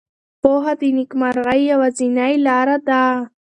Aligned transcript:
پوهه 0.41 0.73
د 0.79 0.81
نېکمرغۍ 0.97 1.61
یوازینۍ 1.71 2.33
لاره 2.45 2.77
ده. 2.87 3.03